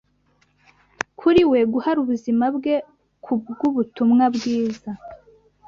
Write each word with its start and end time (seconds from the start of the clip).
kuri 1.19 1.41
we 1.51 1.59
guhara 1.73 1.97
ubuzima 2.03 2.45
bwe 2.57 2.75
kubw’ubutumwa 3.23 4.25
bwiza 4.35 4.91